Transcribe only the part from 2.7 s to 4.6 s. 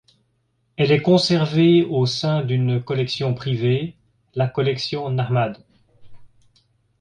collection privée, la